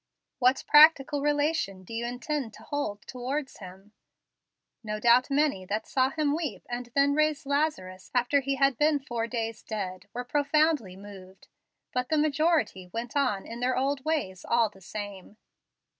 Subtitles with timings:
[0.39, 3.91] What practical relation do you intend to hold towards Him?
[4.83, 8.97] No doubt many that saw Him weep, and then raise Lazarus after he had been
[8.97, 11.49] four days dead, were profoundly moved,
[11.93, 15.37] but the majority went on in their old ways all the same.